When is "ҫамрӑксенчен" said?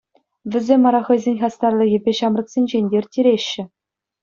2.21-2.85